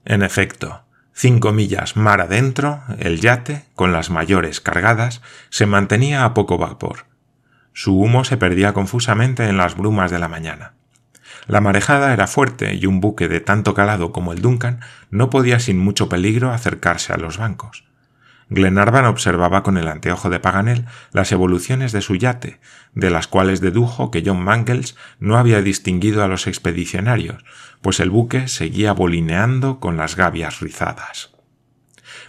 En 0.05 0.23
efecto, 0.23 0.83
cinco 1.13 1.53
millas 1.53 1.97
mar 1.97 2.21
adentro, 2.21 2.83
el 2.99 3.21
yate, 3.21 3.67
con 3.77 3.93
las 3.93 4.11
mayores 4.11 4.61
cargadas, 4.61 5.23
se 5.49 5.67
mantenía 5.67 6.25
a 6.25 6.35
poco 6.35 6.59
vapor. 6.59 7.07
Su 7.73 7.99
humo 7.99 8.25
se 8.25 8.37
perdía 8.37 8.73
confusamente 8.73 9.49
en 9.49 9.57
las 9.57 9.77
brumas 9.77 10.11
de 10.11 10.19
la 10.19 10.29
mañana. 10.29 10.75
La 11.47 11.61
marejada 11.61 12.13
era 12.13 12.27
fuerte 12.27 12.75
y 12.75 12.87
un 12.87 13.01
buque 13.01 13.29
de 13.29 13.41
tanto 13.41 13.75
calado 13.75 14.11
como 14.11 14.33
el 14.33 14.43
Duncan 14.43 14.81
no 15.11 15.31
podía 15.31 15.61
sin 15.61 15.79
mucho 15.79 16.09
peligro 16.09 16.51
acercarse 16.51 17.13
a 17.13 17.17
los 17.17 17.39
bancos. 17.39 17.85
Glenarvan 18.55 19.07
observaba 19.07 19.63
con 19.63 19.79
el 19.79 19.89
anteojo 19.89 20.29
de 20.29 20.39
Paganel 20.39 20.85
las 21.13 21.33
evoluciones 21.33 21.91
de 21.93 22.03
su 22.03 22.17
yate, 22.17 22.61
de 22.95 23.09
las 23.09 23.27
cuales 23.27 23.63
dedujo 23.63 24.11
que 24.11 24.23
John 24.25 24.45
Mangles 24.45 24.95
no 25.19 25.39
había 25.39 25.63
distinguido 25.63 26.23
a 26.23 26.29
los 26.29 26.47
expedicionarios, 26.47 27.43
pues 27.81 27.99
el 27.99 28.11
buque 28.11 28.49
seguía 28.49 28.93
bolineando 28.93 29.81
con 29.81 29.97
las 29.97 30.17
gavias 30.17 30.61
rizadas. 30.61 31.33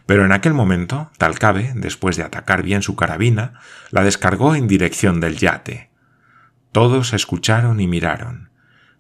Pero 0.06 0.24
en 0.24 0.32
aquel 0.32 0.54
momento, 0.54 1.12
Talcabe, 1.18 1.74
después 1.76 2.16
de 2.16 2.24
atacar 2.24 2.64
bien 2.64 2.84
su 2.84 2.96
carabina, 2.96 3.60
la 3.92 4.04
descargó 4.04 4.56
en 4.56 4.68
dirección 4.68 5.20
del 5.20 5.38
yate. 5.38 5.90
Todos 6.72 7.14
escucharon 7.14 7.82
y 7.82 7.88
miraron. 7.88 8.50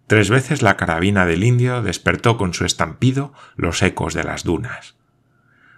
Tres 0.07 0.29
veces 0.29 0.61
la 0.61 0.75
carabina 0.75 1.25
del 1.25 1.45
indio 1.45 1.81
despertó 1.81 2.37
con 2.37 2.53
su 2.53 2.65
estampido 2.65 3.33
los 3.55 3.81
ecos 3.81 4.13
de 4.13 4.25
las 4.25 4.43
dunas. 4.43 4.95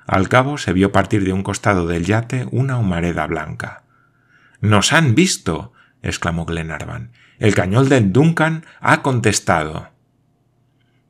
Al 0.06 0.30
cabo 0.30 0.58
se 0.58 0.74
vio 0.74 0.92
partir 0.92 1.24
de 1.24 1.34
un 1.34 1.44
costado 1.44 1.88
del 1.88 2.06
yate 2.06 2.48
una 2.52 2.78
humareda 2.78 3.26
blanca. 3.28 3.84
¡Nos 4.62 4.94
han 4.94 5.16
visto! 5.16 5.74
exclamó 6.02 6.46
Glenarvan. 6.46 7.12
El 7.40 7.56
cañón 7.56 7.90
del 7.90 8.14
Duncan 8.14 8.66
ha 8.80 9.02
contestado. 9.02 9.90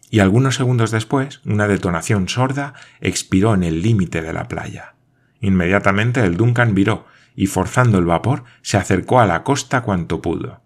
Y 0.10 0.20
algunos 0.20 0.56
segundos 0.56 0.92
después, 0.92 1.42
una 1.46 1.68
detonación 1.68 2.30
sorda 2.30 2.74
expiró 3.02 3.54
en 3.54 3.64
el 3.64 3.82
límite 3.82 4.22
de 4.22 4.32
la 4.32 4.48
playa. 4.48 4.96
Inmediatamente 5.42 6.22
el 6.22 6.38
Duncan 6.38 6.74
viró 6.74 7.06
y, 7.36 7.48
forzando 7.48 7.98
el 7.98 8.06
vapor, 8.06 8.46
se 8.62 8.78
acercó 8.78 9.20
a 9.20 9.26
la 9.26 9.44
costa 9.44 9.82
cuanto 9.82 10.22
pudo. 10.22 10.62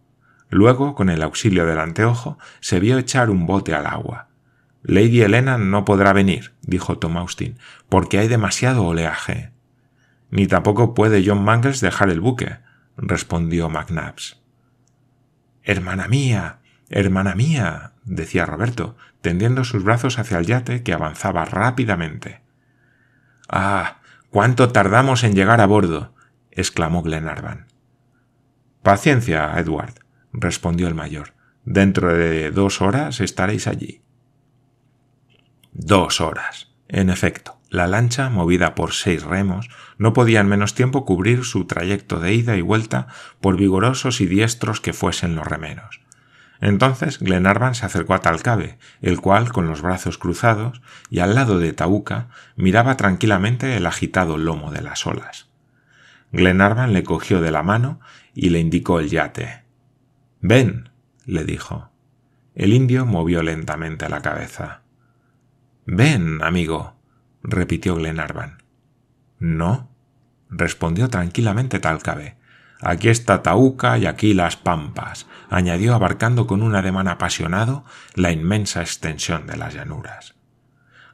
Luego, 0.50 0.96
con 0.96 1.10
el 1.10 1.24
auxilio 1.24 1.66
del 1.66 1.80
anteojo, 1.80 2.38
se 2.60 2.80
vio 2.80 2.98
echar 2.98 3.30
un 3.30 3.46
bote 3.46 3.74
al 3.74 3.88
agua. 3.88 4.29
Lady 4.82 5.22
Helena 5.22 5.58
no 5.58 5.84
podrá 5.86 6.14
venir, 6.14 6.54
dijo 6.62 6.98
Tom 6.98 7.18
Austin, 7.18 7.58
porque 7.90 8.18
hay 8.20 8.28
demasiado 8.28 8.86
oleaje. 8.86 9.52
Ni 10.32 10.48
tampoco 10.48 10.94
puede 10.94 11.24
John 11.26 11.44
Mangles 11.44 11.82
dejar 11.82 12.10
el 12.10 12.22
buque, 12.22 12.60
respondió 12.98 13.70
McNabbs. 13.70 14.42
Hermana 15.64 16.08
mía, 16.08 16.60
hermana 16.90 17.36
mía, 17.36 17.94
decía 18.04 18.46
Roberto, 18.46 18.96
tendiendo 19.22 19.64
sus 19.64 19.84
brazos 19.84 20.18
hacia 20.18 20.38
el 20.38 20.46
yate 20.46 20.84
que 20.84 20.94
avanzaba 20.94 21.46
rápidamente. 21.46 22.42
Ah, 23.50 24.00
cuánto 24.30 24.70
tardamos 24.70 25.24
en 25.24 25.36
llegar 25.36 25.60
a 25.62 25.66
bordo, 25.66 26.14
exclamó 26.52 27.04
Glenarvan. 27.04 27.68
Paciencia, 28.82 29.54
Edward, 29.58 29.96
respondió 30.32 30.88
el 30.88 30.96
mayor. 30.96 31.34
Dentro 31.66 32.14
de 32.14 32.52
dos 32.52 32.82
horas 32.82 33.20
estaréis 33.20 33.68
allí. 33.68 34.02
Dos 35.72 36.22
horas. 36.22 36.72
En 36.88 37.10
efecto, 37.10 37.60
la 37.70 37.88
lancha, 37.88 38.30
movida 38.30 38.74
por 38.74 38.94
seis 38.94 39.24
remos, 39.24 39.70
no 39.98 40.14
podía 40.14 40.40
en 40.40 40.48
menos 40.48 40.74
tiempo 40.74 41.06
cubrir 41.06 41.44
su 41.44 41.66
trayecto 41.66 42.20
de 42.20 42.34
ida 42.34 42.56
y 42.56 42.62
vuelta 42.62 43.08
por 43.42 43.58
vigorosos 43.58 44.22
y 44.22 44.26
diestros 44.26 44.82
que 44.82 44.94
fuesen 44.94 45.36
los 45.36 45.48
remeros. 45.48 46.02
Entonces 46.62 47.20
Glenarvan 47.20 47.76
se 47.76 47.86
acercó 47.86 48.16
a 48.16 48.20
Talcabe, 48.20 48.80
el 49.02 49.22
cual, 49.22 49.52
con 49.52 49.68
los 49.68 49.82
brazos 49.82 50.18
cruzados 50.18 50.82
y 51.10 51.20
al 51.20 51.36
lado 51.36 51.60
de 51.60 51.72
Tauca, 51.72 52.28
miraba 52.56 52.98
tranquilamente 52.98 53.78
el 53.78 53.86
agitado 53.86 54.38
lomo 54.38 54.72
de 54.72 54.82
las 54.82 55.06
olas. 55.08 55.48
Glenarvan 56.32 56.94
le 56.94 57.04
cogió 57.04 57.40
de 57.40 57.52
la 57.52 57.64
mano 57.64 58.00
y 58.34 58.50
le 58.50 58.60
indicó 58.60 59.00
el 59.00 59.10
yate. 59.10 59.64
Ven, 60.42 60.90
le 61.26 61.44
dijo. 61.44 61.92
El 62.56 62.74
indio 62.74 63.06
movió 63.06 63.42
lentamente 63.42 64.10
la 64.10 64.22
cabeza. 64.22 64.82
Ven, 65.92 66.44
amigo, 66.44 66.94
repitió 67.42 67.96
Glenarvan. 67.96 68.62
No, 69.40 69.90
respondió 70.48 71.10
tranquilamente 71.10 71.80
Talcabe. 71.80 72.38
Aquí 72.80 73.10
está 73.10 73.42
Tauca 73.42 73.98
y 73.98 74.06
aquí 74.06 74.36
las 74.36 74.56
pampas, 74.56 75.26
añadió 75.50 75.96
abarcando 75.96 76.46
con 76.46 76.62
un 76.62 76.76
ademán 76.76 77.08
apasionado 77.08 77.86
la 78.14 78.32
inmensa 78.32 78.82
extensión 78.82 79.48
de 79.48 79.58
las 79.58 79.74
llanuras. 79.74 80.36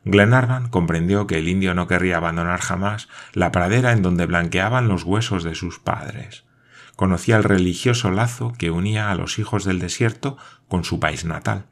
Glenarvan 0.03 0.67
comprendió 0.67 1.25
que 1.25 1.37
el 1.37 1.47
indio 1.47 1.73
no 1.73 1.87
querría 1.87 2.17
abandonar 2.17 2.59
jamás 2.59 3.07
la 3.31 3.53
pradera 3.53 3.93
en 3.93 4.01
donde 4.01 4.25
blanqueaban 4.25 4.89
los 4.89 5.03
huesos 5.03 5.45
de 5.45 5.55
sus 5.55 5.79
padres. 5.79 6.43
Conocía 6.97 7.37
el 7.37 7.45
religioso 7.45 8.11
lazo 8.11 8.51
que 8.57 8.71
unía 8.71 9.09
a 9.09 9.15
los 9.15 9.39
hijos 9.39 9.63
del 9.63 9.79
desierto 9.79 10.37
con 10.67 10.83
su 10.83 10.99
país 10.99 11.23
natal 11.23 11.67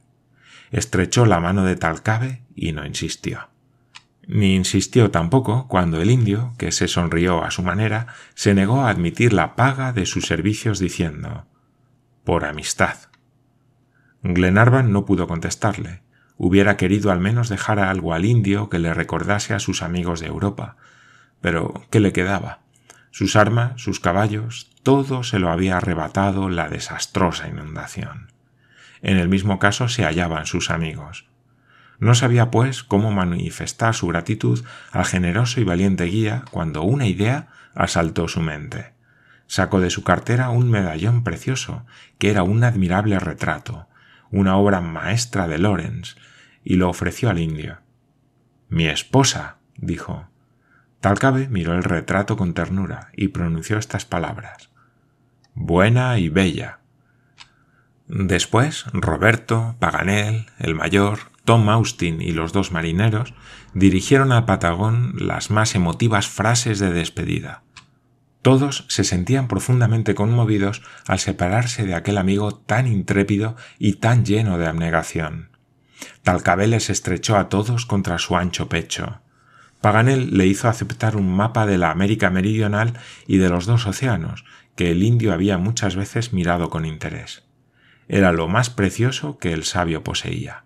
estrechó 0.73 1.25
la 1.25 1.39
mano 1.39 1.63
de 1.63 1.77
Talcabe 1.77 2.41
y 2.55 2.73
no 2.73 2.85
insistió. 2.85 3.47
Ni 4.27 4.55
insistió 4.55 5.11
tampoco 5.11 5.67
cuando 5.67 6.01
el 6.01 6.09
indio, 6.09 6.53
que 6.57 6.71
se 6.71 6.87
sonrió 6.87 7.43
a 7.43 7.51
su 7.51 7.61
manera, 7.61 8.07
se 8.33 8.53
negó 8.53 8.81
a 8.81 8.89
admitir 8.89 9.33
la 9.33 9.55
paga 9.55 9.93
de 9.93 10.05
sus 10.05 10.25
servicios 10.25 10.79
diciendo 10.79 11.45
por 12.23 12.45
amistad. 12.45 12.95
Glenarvan 14.23 14.91
no 14.91 15.05
pudo 15.05 15.27
contestarle. 15.27 16.01
Hubiera 16.37 16.77
querido 16.77 17.11
al 17.11 17.19
menos 17.19 17.49
dejar 17.49 17.79
algo 17.79 18.13
al 18.13 18.25
indio 18.25 18.69
que 18.69 18.79
le 18.79 18.93
recordase 18.93 19.53
a 19.53 19.59
sus 19.59 19.83
amigos 19.83 20.21
de 20.21 20.27
Europa. 20.27 20.77
Pero 21.41 21.85
¿qué 21.91 21.99
le 21.99 22.13
quedaba? 22.13 22.61
Sus 23.11 23.35
armas, 23.35 23.79
sus 23.79 23.99
caballos, 23.99 24.71
todo 24.81 25.23
se 25.23 25.37
lo 25.37 25.51
había 25.51 25.77
arrebatado 25.77 26.49
la 26.49 26.69
desastrosa 26.69 27.47
inundación. 27.47 28.32
En 29.03 29.17
el 29.17 29.27
mismo 29.29 29.59
caso 29.59 29.89
se 29.89 30.05
hallaban 30.05 30.45
sus 30.47 30.71
amigos. 30.71 31.25
No 31.99 32.15
sabía, 32.15 32.49
pues, 32.49 32.83
cómo 32.83 33.11
manifestar 33.11 33.93
su 33.93 34.07
gratitud 34.07 34.63
al 34.91 35.05
generoso 35.05 35.61
y 35.61 35.65
valiente 35.65 36.05
guía 36.05 36.45
cuando 36.51 36.83
una 36.83 37.05
idea 37.05 37.49
asaltó 37.75 38.27
su 38.27 38.41
mente. 38.41 38.93
Sacó 39.45 39.81
de 39.81 39.89
su 39.89 40.03
cartera 40.03 40.49
un 40.49 40.71
medallón 40.71 41.23
precioso, 41.23 41.85
que 42.17 42.31
era 42.31 42.43
un 42.43 42.63
admirable 42.63 43.19
retrato, 43.19 43.87
una 44.31 44.55
obra 44.55 44.79
maestra 44.81 45.47
de 45.47 45.59
Lorenz, 45.59 46.15
y 46.63 46.75
lo 46.75 46.89
ofreció 46.89 47.29
al 47.29 47.39
indio. 47.39 47.79
Mi 48.69 48.87
esposa, 48.87 49.57
dijo. 49.75 50.29
Talcabe 51.01 51.49
miró 51.49 51.73
el 51.73 51.83
retrato 51.83 52.37
con 52.37 52.53
ternura 52.53 53.09
y 53.15 53.27
pronunció 53.27 53.77
estas 53.77 54.05
palabras. 54.05 54.69
Buena 55.53 56.17
y 56.17 56.29
bella. 56.29 56.79
Después, 58.07 58.85
Roberto, 58.93 59.75
Paganel, 59.79 60.47
el 60.59 60.75
mayor, 60.75 61.19
Tom 61.45 61.69
Austin 61.69 62.21
y 62.21 62.31
los 62.31 62.53
dos 62.53 62.71
marineros 62.71 63.33
dirigieron 63.73 64.31
al 64.31 64.45
Patagón 64.45 65.13
las 65.17 65.49
más 65.51 65.75
emotivas 65.75 66.27
frases 66.27 66.79
de 66.79 66.91
despedida. 66.91 67.63
Todos 68.41 68.85
se 68.89 69.05
sentían 69.05 69.47
profundamente 69.47 70.15
conmovidos 70.15 70.81
al 71.07 71.19
separarse 71.19 71.85
de 71.85 71.95
aquel 71.95 72.17
amigo 72.17 72.53
tan 72.53 72.87
intrépido 72.87 73.55
y 73.79 73.93
tan 73.93 74.25
lleno 74.25 74.57
de 74.57 74.67
abnegación. 74.67 75.49
Talcabé 76.23 76.67
les 76.67 76.89
estrechó 76.89 77.37
a 77.37 77.47
todos 77.47 77.85
contra 77.85 78.17
su 78.17 78.35
ancho 78.35 78.67
pecho. 78.67 79.21
Paganel 79.79 80.37
le 80.37 80.47
hizo 80.47 80.67
aceptar 80.67 81.15
un 81.15 81.33
mapa 81.33 81.65
de 81.65 81.77
la 81.77 81.91
América 81.91 82.29
Meridional 82.29 82.99
y 83.27 83.37
de 83.37 83.49
los 83.49 83.65
dos 83.65 83.85
océanos, 83.87 84.43
que 84.75 84.91
el 84.91 85.03
indio 85.03 85.33
había 85.33 85.57
muchas 85.57 85.95
veces 85.95 86.33
mirado 86.33 86.69
con 86.69 86.85
interés. 86.85 87.43
Era 88.07 88.31
lo 88.31 88.47
más 88.47 88.69
precioso 88.69 89.37
que 89.37 89.53
el 89.53 89.63
sabio 89.63 90.03
poseía. 90.03 90.63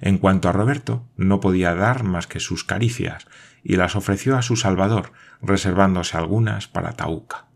En 0.00 0.18
cuanto 0.18 0.48
a 0.48 0.52
Roberto, 0.52 1.06
no 1.16 1.40
podía 1.40 1.74
dar 1.74 2.04
más 2.04 2.26
que 2.26 2.40
sus 2.40 2.64
caricias, 2.64 3.26
y 3.62 3.76
las 3.76 3.96
ofreció 3.96 4.36
a 4.36 4.42
su 4.42 4.56
salvador, 4.56 5.12
reservándose 5.42 6.16
algunas 6.16 6.68
para 6.68 6.92
Tauca. 6.92 7.46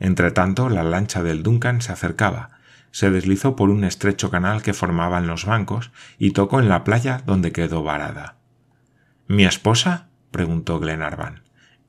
Entretanto, 0.00 0.68
la 0.68 0.82
lancha 0.82 1.22
del 1.22 1.42
Duncan 1.42 1.80
se 1.82 1.92
acercaba, 1.92 2.58
se 2.90 3.10
deslizó 3.10 3.56
por 3.56 3.70
un 3.70 3.84
estrecho 3.84 4.30
canal 4.30 4.62
que 4.62 4.72
formaban 4.72 5.26
los 5.26 5.44
bancos 5.44 5.90
y 6.18 6.32
tocó 6.32 6.60
en 6.60 6.68
la 6.68 6.84
playa 6.84 7.22
donde 7.26 7.52
quedó 7.52 7.82
varada. 7.82 8.36
¿Mi 9.26 9.44
esposa? 9.44 10.08
preguntó 10.30 10.80
Glenarvan. 10.80 11.42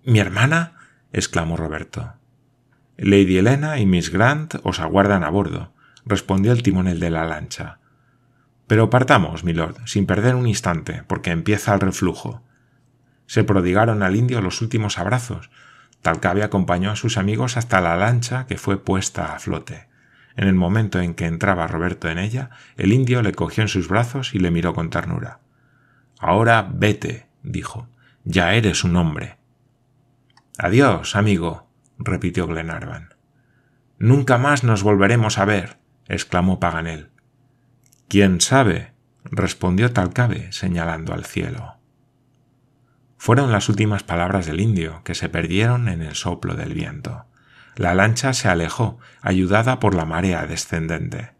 ¿Mi 0.03 0.19
hermana? 0.19 0.73
exclamó 1.13 1.57
Roberto. 1.57 2.13
Lady 2.97 3.37
Helena 3.37 3.79
y 3.79 3.85
Miss 3.85 4.11
Grant 4.11 4.55
os 4.63 4.79
aguardan 4.79 5.23
a 5.23 5.29
bordo, 5.29 5.73
respondió 6.05 6.51
el 6.51 6.63
timonel 6.63 6.99
de 6.99 7.09
la 7.09 7.25
lancha. 7.25 7.79
Pero 8.67 8.89
partamos, 8.89 9.43
milord, 9.43 9.77
sin 9.85 10.05
perder 10.05 10.35
un 10.35 10.47
instante, 10.47 11.03
porque 11.07 11.31
empieza 11.31 11.73
el 11.73 11.79
reflujo. 11.79 12.43
Se 13.25 13.43
prodigaron 13.43 14.03
al 14.03 14.15
indio 14.15 14.41
los 14.41 14.61
últimos 14.61 14.99
abrazos. 14.99 15.49
Talcabe 16.01 16.43
acompañó 16.43 16.91
a 16.91 16.95
sus 16.95 17.17
amigos 17.17 17.57
hasta 17.57 17.81
la 17.81 17.95
lancha 17.95 18.45
que 18.45 18.57
fue 18.57 18.83
puesta 18.83 19.33
a 19.33 19.39
flote. 19.39 19.87
En 20.35 20.47
el 20.47 20.55
momento 20.55 20.99
en 20.99 21.15
que 21.15 21.25
entraba 21.25 21.67
Roberto 21.67 22.09
en 22.09 22.19
ella, 22.19 22.51
el 22.77 22.93
indio 22.93 23.21
le 23.21 23.33
cogió 23.33 23.63
en 23.63 23.67
sus 23.67 23.87
brazos 23.87 24.35
y 24.35 24.39
le 24.39 24.51
miró 24.51 24.73
con 24.73 24.89
ternura. 24.89 25.39
Ahora 26.19 26.69
vete, 26.71 27.27
dijo. 27.43 27.89
Ya 28.23 28.53
eres 28.53 28.83
un 28.83 28.95
hombre. 28.95 29.37
Adiós, 30.59 31.15
amigo, 31.15 31.67
repitió 31.97 32.45
Glenarvan. 32.45 33.15
Nunca 33.97 34.37
más 34.37 34.63
nos 34.63 34.83
volveremos 34.83 35.39
a 35.39 35.45
ver, 35.45 35.78
exclamó 36.09 36.59
Paganel. 36.59 37.09
¿Quién 38.07 38.41
sabe? 38.41 38.91
respondió 39.23 39.93
Talcabe, 39.93 40.51
señalando 40.51 41.13
al 41.13 41.25
cielo. 41.25 41.75
Fueron 43.17 43.51
las 43.51 43.69
últimas 43.69 44.03
palabras 44.03 44.45
del 44.45 44.59
indio, 44.59 45.01
que 45.03 45.13
se 45.13 45.29
perdieron 45.29 45.87
en 45.87 46.01
el 46.01 46.15
soplo 46.15 46.55
del 46.55 46.73
viento. 46.73 47.25
La 47.75 47.93
lancha 47.93 48.33
se 48.33 48.47
alejó, 48.47 48.97
ayudada 49.21 49.79
por 49.79 49.93
la 49.93 50.05
marea 50.05 50.45
descendente. 50.47 51.31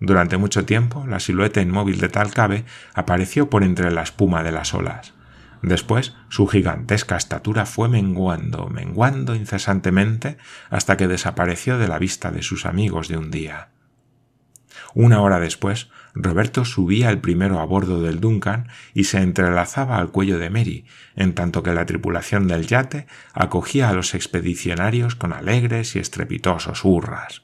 Durante 0.00 0.36
mucho 0.36 0.64
tiempo, 0.64 1.06
la 1.06 1.20
silueta 1.20 1.60
inmóvil 1.60 2.00
de 2.00 2.08
Talcabe 2.08 2.64
apareció 2.94 3.48
por 3.48 3.64
entre 3.64 3.90
la 3.90 4.02
espuma 4.02 4.42
de 4.42 4.52
las 4.52 4.74
olas. 4.74 5.14
Después, 5.62 6.14
su 6.28 6.46
gigantesca 6.46 7.16
estatura 7.16 7.66
fue 7.66 7.88
menguando, 7.88 8.68
menguando 8.68 9.34
incesantemente 9.34 10.36
hasta 10.70 10.96
que 10.96 11.08
desapareció 11.08 11.78
de 11.78 11.88
la 11.88 11.98
vista 11.98 12.30
de 12.30 12.42
sus 12.42 12.66
amigos 12.66 13.08
de 13.08 13.16
un 13.16 13.30
día. 13.30 13.68
Una 14.94 15.20
hora 15.20 15.40
después, 15.40 15.88
Roberto 16.14 16.64
subía 16.64 17.10
el 17.10 17.18
primero 17.18 17.60
a 17.60 17.64
bordo 17.64 18.00
del 18.00 18.20
Duncan 18.20 18.68
y 18.94 19.04
se 19.04 19.18
entrelazaba 19.18 19.98
al 19.98 20.10
cuello 20.10 20.38
de 20.38 20.50
Mary, 20.50 20.86
en 21.14 21.34
tanto 21.34 21.62
que 21.62 21.74
la 21.74 21.86
tripulación 21.86 22.48
del 22.48 22.66
yate 22.66 23.06
acogía 23.34 23.90
a 23.90 23.92
los 23.92 24.14
expedicionarios 24.14 25.14
con 25.14 25.32
alegres 25.32 25.94
y 25.96 25.98
estrepitosos 25.98 26.84
hurras. 26.84 27.42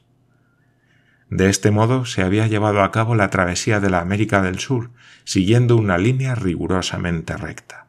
De 1.29 1.49
este 1.49 1.71
modo 1.71 2.05
se 2.05 2.21
había 2.21 2.47
llevado 2.47 2.83
a 2.83 2.91
cabo 2.91 3.15
la 3.15 3.29
travesía 3.29 3.79
de 3.79 3.89
la 3.89 4.01
América 4.01 4.41
del 4.41 4.59
Sur, 4.59 4.91
siguiendo 5.23 5.77
una 5.77 5.97
línea 5.97 6.35
rigurosamente 6.35 7.35
recta. 7.37 7.87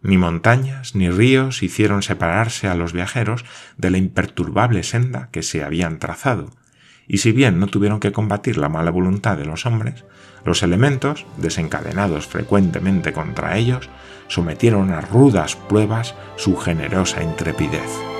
Ni 0.00 0.16
montañas 0.16 0.94
ni 0.94 1.10
ríos 1.10 1.62
hicieron 1.62 2.02
separarse 2.02 2.68
a 2.68 2.74
los 2.74 2.92
viajeros 2.92 3.44
de 3.76 3.90
la 3.90 3.98
imperturbable 3.98 4.84
senda 4.84 5.28
que 5.32 5.42
se 5.42 5.64
habían 5.64 5.98
trazado, 5.98 6.50
y 7.08 7.18
si 7.18 7.32
bien 7.32 7.58
no 7.58 7.66
tuvieron 7.66 7.98
que 7.98 8.12
combatir 8.12 8.58
la 8.58 8.68
mala 8.68 8.90
voluntad 8.90 9.36
de 9.36 9.46
los 9.46 9.66
hombres, 9.66 10.04
los 10.44 10.62
elementos, 10.62 11.26
desencadenados 11.38 12.26
frecuentemente 12.26 13.12
contra 13.12 13.56
ellos, 13.56 13.88
sometieron 14.28 14.92
a 14.92 15.00
rudas 15.00 15.56
pruebas 15.56 16.14
su 16.36 16.56
generosa 16.56 17.22
intrepidez. 17.22 18.17